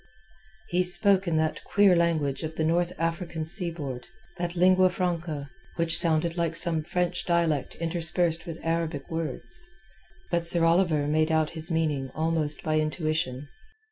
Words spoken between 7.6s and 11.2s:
interspersed with Arabic words. But Sir Oliver